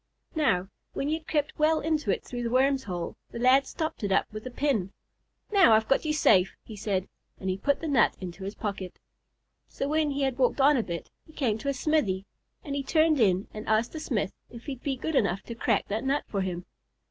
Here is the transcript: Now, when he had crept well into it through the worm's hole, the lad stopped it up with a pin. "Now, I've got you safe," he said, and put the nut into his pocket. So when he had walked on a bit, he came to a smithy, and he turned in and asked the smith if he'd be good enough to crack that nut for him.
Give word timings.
Now, 0.33 0.67
when 0.93 1.09
he 1.09 1.13
had 1.13 1.27
crept 1.27 1.59
well 1.59 1.79
into 1.79 2.09
it 2.09 2.23
through 2.23 2.41
the 2.41 2.49
worm's 2.49 2.85
hole, 2.85 3.17
the 3.29 3.37
lad 3.37 3.67
stopped 3.67 4.03
it 4.03 4.11
up 4.11 4.25
with 4.33 4.47
a 4.47 4.49
pin. 4.49 4.91
"Now, 5.51 5.73
I've 5.73 5.87
got 5.87 6.05
you 6.05 6.11
safe," 6.11 6.55
he 6.63 6.75
said, 6.75 7.07
and 7.39 7.61
put 7.61 7.81
the 7.81 7.87
nut 7.87 8.17
into 8.19 8.43
his 8.43 8.55
pocket. 8.55 8.97
So 9.67 9.87
when 9.87 10.09
he 10.09 10.23
had 10.23 10.39
walked 10.39 10.59
on 10.59 10.75
a 10.75 10.81
bit, 10.81 11.11
he 11.27 11.33
came 11.33 11.59
to 11.59 11.69
a 11.69 11.73
smithy, 11.75 12.25
and 12.63 12.73
he 12.75 12.81
turned 12.81 13.19
in 13.19 13.47
and 13.53 13.67
asked 13.69 13.91
the 13.91 13.99
smith 13.99 14.33
if 14.49 14.65
he'd 14.65 14.81
be 14.81 14.95
good 14.95 15.13
enough 15.15 15.43
to 15.43 15.53
crack 15.53 15.87
that 15.89 16.03
nut 16.03 16.23
for 16.27 16.41
him. 16.41 16.65